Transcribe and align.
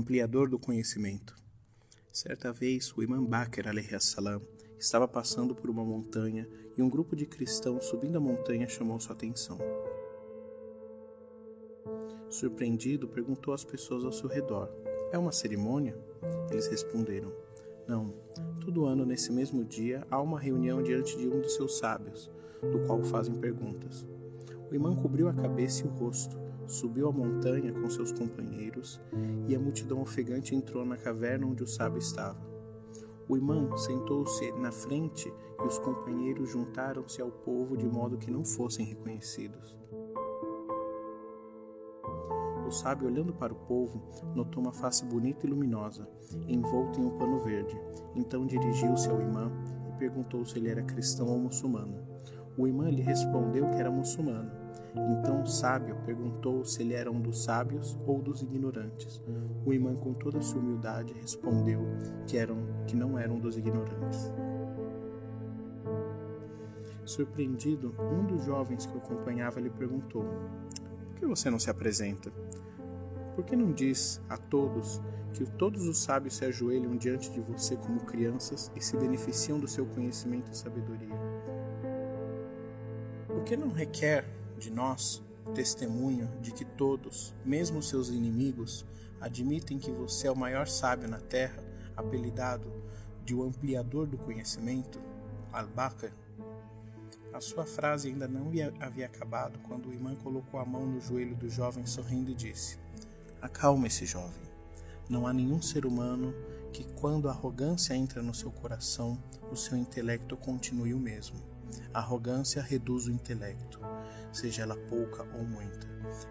ampliador 0.00 0.48
do 0.48 0.58
conhecimento. 0.58 1.36
Certa 2.10 2.50
vez, 2.52 2.90
o 2.96 3.02
imã 3.02 3.22
Bakr 3.22 3.66
salam 4.00 4.40
estava 4.78 5.06
passando 5.06 5.54
por 5.54 5.68
uma 5.68 5.84
montanha 5.84 6.48
e 6.76 6.82
um 6.82 6.88
grupo 6.88 7.14
de 7.14 7.26
cristãos 7.26 7.84
subindo 7.84 8.16
a 8.16 8.20
montanha 8.20 8.66
chamou 8.66 8.98
sua 8.98 9.14
atenção. 9.14 9.58
Surpreendido, 12.30 13.08
perguntou 13.08 13.52
às 13.52 13.62
pessoas 13.62 14.02
ao 14.02 14.12
seu 14.12 14.28
redor: 14.28 14.70
É 15.12 15.18
uma 15.18 15.32
cerimônia? 15.32 15.94
Eles 16.50 16.66
responderam: 16.66 17.30
Não. 17.86 18.14
Todo 18.64 18.86
ano, 18.86 19.04
nesse 19.04 19.30
mesmo 19.30 19.62
dia, 19.64 20.06
há 20.10 20.20
uma 20.20 20.40
reunião 20.40 20.82
diante 20.82 21.16
de 21.18 21.28
um 21.28 21.40
dos 21.40 21.54
seus 21.54 21.76
sábios, 21.76 22.30
do 22.62 22.86
qual 22.86 23.04
fazem 23.04 23.34
perguntas. 23.34 24.06
O 24.70 24.74
imã 24.74 24.96
cobriu 24.96 25.28
a 25.28 25.34
cabeça 25.34 25.84
e 25.84 25.88
o 25.88 25.90
rosto, 25.90 26.38
subiu 26.70 27.08
a 27.08 27.12
montanha 27.12 27.72
com 27.72 27.90
seus 27.90 28.12
companheiros 28.12 29.00
e 29.48 29.54
a 29.54 29.58
multidão 29.58 30.00
ofegante 30.00 30.54
entrou 30.54 30.84
na 30.84 30.96
caverna 30.96 31.46
onde 31.46 31.62
o 31.62 31.66
sábio 31.66 31.98
estava. 31.98 32.38
O 33.28 33.36
imã 33.36 33.76
sentou-se 33.76 34.50
na 34.52 34.72
frente 34.72 35.32
e 35.60 35.66
os 35.66 35.78
companheiros 35.78 36.50
juntaram-se 36.50 37.20
ao 37.20 37.30
povo 37.30 37.76
de 37.76 37.86
modo 37.86 38.18
que 38.18 38.30
não 38.30 38.44
fossem 38.44 38.84
reconhecidos. 38.86 39.76
O 42.66 42.72
sábio, 42.72 43.08
olhando 43.08 43.32
para 43.32 43.52
o 43.52 43.56
povo, 43.56 44.00
notou 44.32 44.62
uma 44.62 44.72
face 44.72 45.04
bonita 45.04 45.44
e 45.44 45.50
luminosa, 45.50 46.08
envolta 46.46 47.00
em 47.00 47.04
um 47.04 47.18
pano 47.18 47.40
verde. 47.40 47.76
Então 48.14 48.46
dirigiu-se 48.46 49.08
ao 49.08 49.20
imã 49.20 49.50
e 49.88 49.98
perguntou 49.98 50.44
se 50.44 50.56
ele 50.56 50.68
era 50.68 50.82
cristão 50.82 51.26
ou 51.26 51.38
muçulmano. 51.38 51.96
O 52.56 52.68
imã 52.68 52.88
lhe 52.88 53.02
respondeu 53.02 53.68
que 53.70 53.76
era 53.76 53.90
muçulmano. 53.90 54.50
Então 54.94 55.42
o 55.42 55.46
sábio 55.46 55.96
perguntou 56.04 56.64
se 56.64 56.82
ele 56.82 56.94
era 56.94 57.10
um 57.10 57.20
dos 57.20 57.44
sábios 57.44 57.98
ou 58.06 58.20
dos 58.20 58.42
ignorantes. 58.42 59.22
O 59.64 59.72
imã, 59.72 59.94
com 59.94 60.12
toda 60.12 60.38
a 60.38 60.42
sua 60.42 60.60
humildade, 60.60 61.14
respondeu 61.14 61.86
que, 62.26 62.36
eram, 62.36 62.58
que 62.86 62.96
não 62.96 63.18
era 63.18 63.32
um 63.32 63.38
dos 63.38 63.56
ignorantes. 63.56 64.32
Surpreendido, 67.04 67.94
um 67.98 68.26
dos 68.26 68.44
jovens 68.44 68.86
que 68.86 68.94
o 68.94 68.98
acompanhava 68.98 69.60
lhe 69.60 69.70
perguntou: 69.70 70.24
Por 71.06 71.14
que 71.16 71.26
você 71.26 71.50
não 71.50 71.58
se 71.58 71.70
apresenta? 71.70 72.30
Por 73.34 73.44
que 73.44 73.56
não 73.56 73.72
diz 73.72 74.20
a 74.28 74.36
todos 74.36 75.00
que 75.32 75.46
todos 75.46 75.86
os 75.86 76.02
sábios 76.02 76.36
se 76.36 76.44
ajoelham 76.44 76.96
diante 76.96 77.30
de 77.30 77.40
você 77.40 77.76
como 77.76 78.00
crianças 78.00 78.70
e 78.74 78.80
se 78.80 78.96
beneficiam 78.96 79.60
do 79.60 79.68
seu 79.68 79.86
conhecimento 79.86 80.50
e 80.50 80.56
sabedoria? 80.56 81.14
Por 83.28 83.44
que 83.44 83.56
não 83.56 83.68
requer 83.68 84.39
de 84.60 84.70
nós 84.70 85.22
testemunho 85.54 86.28
de 86.40 86.52
que 86.52 86.64
todos, 86.64 87.34
mesmo 87.44 87.82
seus 87.82 88.08
inimigos, 88.10 88.86
admitem 89.20 89.78
que 89.78 89.90
você 89.90 90.28
é 90.28 90.30
o 90.30 90.36
maior 90.36 90.68
sábio 90.68 91.08
na 91.08 91.18
terra, 91.18 91.62
apelidado 91.96 92.70
de 93.24 93.34
o 93.34 93.42
ampliador 93.42 94.06
do 94.06 94.18
conhecimento, 94.18 95.00
Al-Bakr? 95.52 96.12
A 97.32 97.40
sua 97.40 97.64
frase 97.64 98.08
ainda 98.08 98.28
não 98.28 98.50
havia 98.80 99.06
acabado 99.06 99.58
quando 99.60 99.88
o 99.88 99.92
imã 99.92 100.14
colocou 100.16 100.60
a 100.60 100.64
mão 100.64 100.86
no 100.86 101.00
joelho 101.00 101.34
do 101.36 101.48
jovem 101.48 101.86
sorrindo 101.86 102.30
e 102.30 102.34
disse: 102.34 102.78
Acalme-se, 103.40 104.04
jovem. 104.04 104.50
Não 105.08 105.26
há 105.26 105.32
nenhum 105.32 105.62
ser 105.62 105.86
humano 105.86 106.34
que, 106.72 106.84
quando 106.94 107.28
a 107.28 107.32
arrogância 107.32 107.94
entra 107.94 108.22
no 108.22 108.34
seu 108.34 108.50
coração, 108.50 109.18
o 109.50 109.56
seu 109.56 109.76
intelecto 109.76 110.36
continue 110.36 110.92
o 110.92 110.98
mesmo. 110.98 111.36
A 111.94 112.00
arrogância 112.00 112.62
reduz 112.62 113.06
o 113.06 113.12
intelecto, 113.12 113.80
seja 114.32 114.62
ela 114.62 114.76
pouca 114.76 115.22
ou 115.34 115.44
muita. 115.44 115.88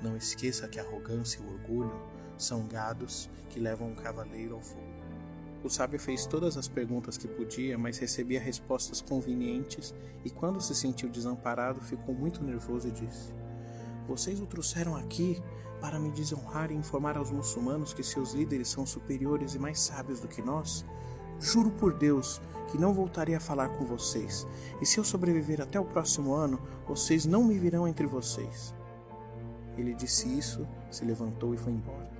Não 0.00 0.16
esqueça 0.16 0.68
que 0.68 0.78
a 0.80 0.82
arrogância 0.82 1.40
e 1.40 1.42
o 1.42 1.52
orgulho 1.52 2.02
são 2.36 2.66
gados 2.66 3.30
que 3.48 3.60
levam 3.60 3.88
um 3.90 3.94
cavaleiro 3.94 4.54
ao 4.54 4.60
fogo. 4.60 4.92
O 5.64 5.70
sábio 5.70 5.98
fez 6.00 6.26
todas 6.26 6.56
as 6.56 6.66
perguntas 6.66 7.16
que 7.16 7.28
podia, 7.28 7.78
mas 7.78 7.98
recebia 7.98 8.40
respostas 8.40 9.00
convenientes 9.00 9.94
e, 10.24 10.30
quando 10.30 10.60
se 10.60 10.74
sentiu 10.74 11.08
desamparado, 11.08 11.80
ficou 11.80 12.12
muito 12.14 12.42
nervoso 12.42 12.88
e 12.88 12.90
disse: 12.90 13.32
Vocês 14.08 14.40
o 14.40 14.46
trouxeram 14.46 14.96
aqui 14.96 15.40
para 15.80 16.00
me 16.00 16.10
desonrar 16.10 16.72
e 16.72 16.74
informar 16.74 17.16
aos 17.16 17.30
muçulmanos 17.30 17.94
que 17.94 18.02
seus 18.02 18.32
líderes 18.32 18.68
são 18.68 18.84
superiores 18.84 19.54
e 19.54 19.58
mais 19.58 19.78
sábios 19.78 20.18
do 20.18 20.26
que 20.26 20.42
nós? 20.42 20.84
Juro 21.42 21.72
por 21.72 21.92
Deus 21.92 22.40
que 22.70 22.78
não 22.78 22.94
voltarei 22.94 23.34
a 23.34 23.40
falar 23.40 23.70
com 23.70 23.84
vocês, 23.84 24.46
e 24.80 24.86
se 24.86 24.98
eu 24.98 25.04
sobreviver 25.04 25.60
até 25.60 25.78
o 25.78 25.84
próximo 25.84 26.32
ano, 26.32 26.58
vocês 26.86 27.26
não 27.26 27.42
me 27.44 27.58
virão 27.58 27.86
entre 27.86 28.06
vocês. 28.06 28.72
Ele 29.76 29.92
disse 29.92 30.28
isso, 30.38 30.66
se 30.88 31.04
levantou 31.04 31.52
e 31.52 31.58
foi 31.58 31.72
embora. 31.72 32.10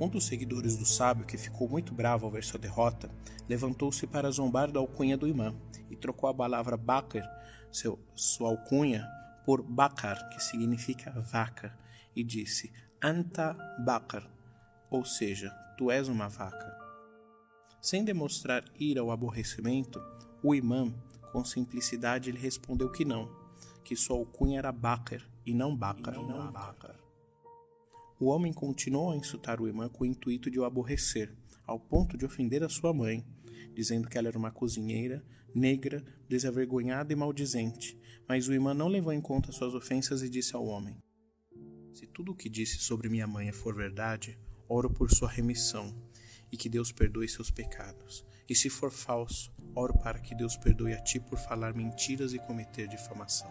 Um 0.00 0.08
dos 0.08 0.26
seguidores 0.26 0.76
do 0.76 0.84
sábio, 0.84 1.24
que 1.24 1.38
ficou 1.38 1.68
muito 1.68 1.94
bravo 1.94 2.26
ao 2.26 2.32
ver 2.32 2.42
sua 2.42 2.58
derrota, 2.58 3.08
levantou-se 3.48 4.04
para 4.06 4.30
zombar 4.30 4.70
da 4.70 4.80
alcunha 4.80 5.16
do 5.16 5.28
imã 5.28 5.54
e 5.88 5.96
trocou 5.96 6.28
a 6.28 6.34
palavra 6.34 6.76
Bakr, 6.76 7.22
seu, 7.70 7.98
sua 8.14 8.50
alcunha, 8.50 9.06
por 9.44 9.62
Bakar, 9.62 10.28
que 10.30 10.42
significa 10.42 11.12
vaca, 11.20 11.72
e 12.14 12.24
disse: 12.24 12.72
Anta 13.00 13.56
Bakar, 13.84 14.28
ou 14.90 15.04
seja, 15.04 15.50
tu 15.78 15.90
és 15.90 16.08
uma 16.08 16.28
vaca. 16.28 16.85
Sem 17.86 18.02
demonstrar 18.02 18.64
ira 18.80 19.00
ou 19.04 19.12
aborrecimento, 19.12 20.02
o 20.42 20.56
imã, 20.56 20.92
com 21.30 21.44
simplicidade, 21.44 22.32
lhe 22.32 22.36
respondeu 22.36 22.90
que 22.90 23.04
não, 23.04 23.30
que 23.84 23.94
sua 23.94 24.16
alcunha 24.16 24.58
era 24.58 24.72
Bakar 24.72 25.24
e 25.46 25.54
não 25.54 25.76
Bakar. 25.76 26.18
O 28.18 28.26
homem 28.26 28.52
continuou 28.52 29.12
a 29.12 29.16
insultar 29.16 29.60
o 29.60 29.68
imã 29.68 29.88
com 29.88 30.02
o 30.02 30.06
intuito 30.06 30.50
de 30.50 30.58
o 30.58 30.64
aborrecer, 30.64 31.32
ao 31.64 31.78
ponto 31.78 32.18
de 32.18 32.24
ofender 32.24 32.64
a 32.64 32.68
sua 32.68 32.92
mãe, 32.92 33.24
dizendo 33.72 34.08
que 34.08 34.18
ela 34.18 34.26
era 34.26 34.36
uma 34.36 34.50
cozinheira, 34.50 35.24
negra, 35.54 36.04
desavergonhada 36.28 37.12
e 37.12 37.16
maldizente. 37.16 37.96
Mas 38.28 38.48
o 38.48 38.52
imã 38.52 38.74
não 38.74 38.88
levou 38.88 39.12
em 39.12 39.20
conta 39.20 39.52
suas 39.52 39.76
ofensas 39.76 40.24
e 40.24 40.28
disse 40.28 40.56
ao 40.56 40.66
homem: 40.66 41.00
se 41.92 42.04
tudo 42.08 42.32
o 42.32 42.36
que 42.36 42.50
disse 42.50 42.78
sobre 42.78 43.08
minha 43.08 43.28
mãe 43.28 43.52
for 43.52 43.76
verdade, 43.76 44.36
oro 44.68 44.92
por 44.92 45.08
sua 45.08 45.30
remissão 45.30 46.05
e 46.50 46.56
que 46.56 46.68
Deus 46.68 46.92
perdoe 46.92 47.28
seus 47.28 47.50
pecados. 47.50 48.24
E 48.48 48.54
se 48.54 48.70
for 48.70 48.90
falso, 48.90 49.52
oro 49.74 49.94
para 49.98 50.18
que 50.18 50.34
Deus 50.34 50.56
perdoe 50.56 50.92
a 50.92 51.00
ti 51.00 51.18
por 51.18 51.38
falar 51.38 51.74
mentiras 51.74 52.32
e 52.32 52.38
cometer 52.38 52.86
difamação. 52.88 53.50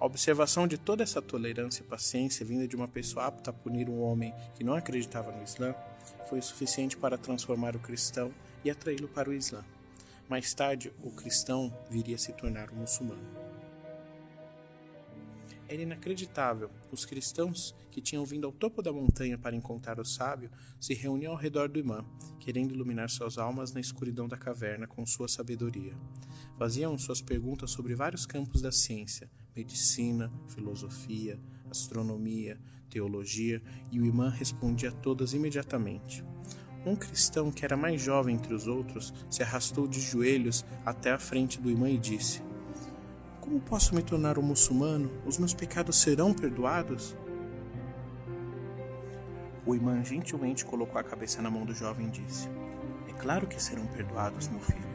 A 0.00 0.06
observação 0.06 0.66
de 0.66 0.78
toda 0.78 1.02
essa 1.02 1.20
tolerância 1.20 1.82
e 1.82 1.86
paciência 1.86 2.44
vinda 2.44 2.66
de 2.66 2.74
uma 2.74 2.88
pessoa 2.88 3.26
apta 3.26 3.50
a 3.50 3.52
punir 3.52 3.88
um 3.88 4.00
homem 4.00 4.34
que 4.54 4.64
não 4.64 4.74
acreditava 4.74 5.30
no 5.30 5.42
Islã 5.42 5.74
foi 6.28 6.38
o 6.38 6.42
suficiente 6.42 6.96
para 6.96 7.18
transformar 7.18 7.76
o 7.76 7.80
cristão 7.80 8.32
e 8.64 8.70
atraí-lo 8.70 9.08
para 9.08 9.28
o 9.28 9.34
Islã. 9.34 9.62
Mais 10.28 10.54
tarde, 10.54 10.92
o 11.02 11.10
cristão 11.10 11.76
viria 11.90 12.16
a 12.16 12.18
se 12.18 12.32
tornar 12.32 12.70
um 12.70 12.76
muçulmano. 12.76 13.49
Era 15.70 15.82
inacreditável. 15.82 16.68
Os 16.90 17.04
cristãos, 17.04 17.76
que 17.92 18.00
tinham 18.00 18.24
vindo 18.24 18.44
ao 18.44 18.52
topo 18.52 18.82
da 18.82 18.92
montanha 18.92 19.38
para 19.38 19.54
encontrar 19.54 20.00
o 20.00 20.04
sábio, 20.04 20.50
se 20.80 20.94
reuniam 20.94 21.30
ao 21.30 21.38
redor 21.38 21.68
do 21.68 21.78
imã, 21.78 22.04
querendo 22.40 22.74
iluminar 22.74 23.08
suas 23.08 23.38
almas 23.38 23.72
na 23.72 23.78
escuridão 23.78 24.26
da 24.26 24.36
caverna 24.36 24.88
com 24.88 25.06
sua 25.06 25.28
sabedoria. 25.28 25.96
Faziam 26.58 26.98
suas 26.98 27.22
perguntas 27.22 27.70
sobre 27.70 27.94
vários 27.94 28.26
campos 28.26 28.60
da 28.60 28.72
ciência: 28.72 29.30
medicina, 29.54 30.28
filosofia, 30.48 31.38
astronomia, 31.70 32.58
teologia, 32.88 33.62
e 33.92 34.00
o 34.00 34.04
imã 34.04 34.28
respondia 34.28 34.88
a 34.88 34.92
todas 34.92 35.34
imediatamente. 35.34 36.24
Um 36.84 36.96
cristão 36.96 37.52
que 37.52 37.64
era 37.64 37.76
mais 37.76 38.02
jovem 38.02 38.34
entre 38.34 38.54
os 38.54 38.66
outros 38.66 39.14
se 39.30 39.44
arrastou 39.44 39.86
de 39.86 40.00
joelhos 40.00 40.64
até 40.84 41.12
a 41.12 41.18
frente 41.18 41.60
do 41.60 41.70
imã 41.70 41.88
e 41.88 41.96
disse: 41.96 42.42
como 43.50 43.60
posso 43.62 43.96
me 43.96 44.00
tornar 44.00 44.38
um 44.38 44.42
muçulmano? 44.42 45.10
Os 45.26 45.36
meus 45.36 45.52
pecados 45.52 45.96
serão 45.96 46.32
perdoados? 46.32 47.16
O 49.66 49.74
imã 49.74 50.04
gentilmente 50.04 50.64
colocou 50.64 51.00
a 51.00 51.02
cabeça 51.02 51.42
na 51.42 51.50
mão 51.50 51.64
do 51.64 51.74
jovem 51.74 52.06
e 52.06 52.10
disse: 52.10 52.48
É 53.08 53.12
claro 53.12 53.48
que 53.48 53.60
serão 53.60 53.84
perdoados, 53.88 54.46
meu 54.46 54.60
filho. 54.60 54.88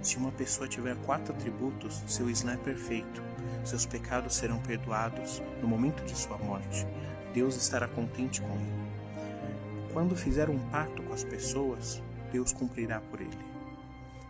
Se 0.00 0.16
uma 0.16 0.32
pessoa 0.32 0.66
tiver 0.66 0.96
quatro 1.04 1.34
atributos, 1.34 2.02
seu 2.06 2.30
Islã 2.30 2.54
é 2.54 2.56
perfeito. 2.56 3.22
Seus 3.64 3.84
pecados 3.84 4.34
serão 4.34 4.58
perdoados 4.60 5.42
no 5.60 5.68
momento 5.68 6.02
de 6.02 6.16
sua 6.16 6.38
morte. 6.38 6.86
Deus 7.34 7.54
estará 7.54 7.86
contente 7.86 8.40
com 8.40 8.54
ele. 8.54 9.92
Quando 9.92 10.16
fizer 10.16 10.48
um 10.48 10.58
pacto 10.70 11.02
com 11.02 11.12
as 11.12 11.22
pessoas, 11.22 12.02
Deus 12.32 12.50
cumprirá 12.50 12.98
por 12.98 13.20
ele. 13.20 13.44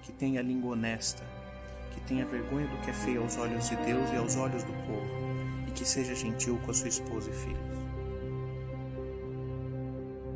Que 0.03 0.11
tenha 0.11 0.43
língua 0.43 0.73
honesta, 0.73 1.23
que 1.91 2.01
tenha 2.01 2.25
vergonha 2.25 2.67
do 2.67 2.77
que 2.79 2.91
é 2.91 2.93
feio 2.93 3.23
aos 3.23 3.37
olhos 3.37 3.69
de 3.69 3.77
Deus 3.77 4.11
e 4.13 4.17
aos 4.17 4.37
olhos 4.37 4.63
do 4.63 4.73
povo, 4.73 5.09
e 5.69 5.71
que 5.71 5.85
seja 5.85 6.15
gentil 6.15 6.59
com 6.65 6.71
a 6.71 6.75
sua 6.75 6.89
esposa 6.89 7.31
e 7.31 7.35
filhos. 7.35 7.81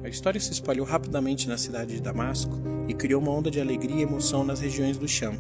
A 0.05 0.09
história 0.09 0.39
se 0.39 0.53
espalhou 0.53 0.85
rapidamente 0.85 1.49
na 1.49 1.57
cidade 1.57 1.95
de 1.95 2.03
Damasco 2.03 2.53
e 2.87 2.93
criou 2.93 3.23
uma 3.23 3.33
onda 3.33 3.51
de 3.51 3.61
alegria 3.61 3.97
e 3.97 4.03
emoção 4.03 4.45
nas 4.45 4.61
regiões 4.61 4.99
do 4.99 5.09
Cham. 5.09 5.35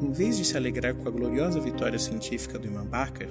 Em 0.00 0.12
vez 0.12 0.36
de 0.36 0.44
se 0.44 0.56
alegrar 0.56 0.94
com 0.94 1.08
a 1.08 1.10
gloriosa 1.10 1.58
vitória 1.58 1.98
científica 1.98 2.56
do 2.56 2.68
Imam 2.68 2.86
Bakr, 2.86 3.28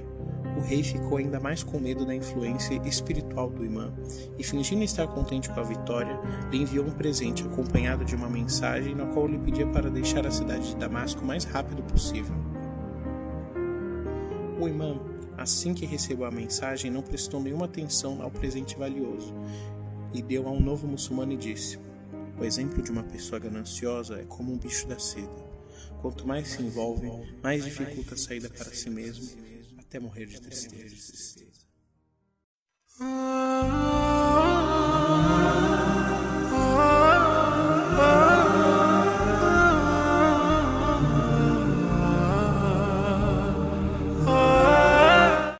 O 0.57 0.59
rei 0.59 0.81
ficou 0.81 1.19
ainda 1.19 1.39
mais 1.39 1.61
com 1.61 1.79
medo 1.79 2.03
da 2.03 2.15
influência 2.15 2.81
espiritual 2.83 3.47
do 3.47 3.63
imã 3.63 3.93
e, 4.39 4.43
fingindo 4.43 4.83
estar 4.83 5.05
contente 5.05 5.49
com 5.49 5.59
a 5.59 5.63
vitória, 5.63 6.19
lhe 6.51 6.57
enviou 6.57 6.83
um 6.83 6.91
presente 6.91 7.43
acompanhado 7.43 8.03
de 8.03 8.15
uma 8.15 8.27
mensagem 8.27 8.95
na 8.95 9.05
qual 9.05 9.27
lhe 9.27 9.37
pedia 9.37 9.67
para 9.67 9.87
deixar 9.87 10.25
a 10.25 10.31
cidade 10.31 10.69
de 10.69 10.75
Damasco 10.75 11.21
o 11.21 11.27
mais 11.27 11.43
rápido 11.43 11.83
possível. 11.83 12.35
O 14.59 14.67
imã, 14.67 14.99
assim 15.37 15.75
que 15.75 15.85
recebeu 15.85 16.25
a 16.25 16.31
mensagem, 16.31 16.89
não 16.89 17.03
prestou 17.03 17.39
nenhuma 17.39 17.65
atenção 17.65 18.23
ao 18.23 18.31
presente 18.31 18.75
valioso 18.75 19.35
e 20.11 20.23
deu 20.23 20.47
a 20.47 20.51
um 20.51 20.59
novo 20.59 20.87
muçulmano 20.87 21.33
e 21.33 21.37
disse: 21.37 21.77
O 22.39 22.43
exemplo 22.43 22.81
de 22.81 22.89
uma 22.89 23.03
pessoa 23.03 23.37
gananciosa 23.37 24.15
é 24.15 24.23
como 24.23 24.51
um 24.51 24.57
bicho 24.57 24.87
da 24.87 24.97
seda. 24.97 25.45
Quanto 26.01 26.27
mais 26.27 26.47
se 26.47 26.63
envolve, 26.63 27.11
mais 27.43 27.63
dificulta 27.63 28.15
a 28.15 28.17
saída 28.17 28.49
para 28.49 28.71
si 28.71 28.89
mesmo, 28.89 29.29
até 29.87 29.99
morrer 29.99 30.25
de 30.25 30.41
tristeza. 30.41 31.65